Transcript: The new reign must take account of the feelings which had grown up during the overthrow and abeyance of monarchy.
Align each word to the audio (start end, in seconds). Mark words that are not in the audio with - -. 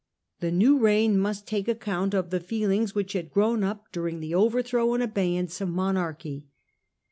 The 0.39 0.49
new 0.49 0.79
reign 0.79 1.15
must 1.19 1.45
take 1.45 1.67
account 1.67 2.15
of 2.15 2.31
the 2.31 2.39
feelings 2.39 2.95
which 2.95 3.13
had 3.13 3.29
grown 3.29 3.63
up 3.63 3.91
during 3.91 4.19
the 4.19 4.33
overthrow 4.33 4.95
and 4.95 5.03
abeyance 5.03 5.61
of 5.61 5.69
monarchy. 5.69 6.47